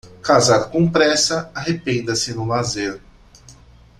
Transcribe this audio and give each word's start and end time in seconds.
Casar 0.27 0.55
com 0.71 0.87
pressa, 0.89 1.51
arrependa-se 1.53 2.33
no 2.33 2.47
lazer. 2.53 2.91